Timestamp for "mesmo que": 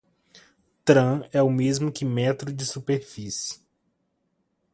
1.51-2.03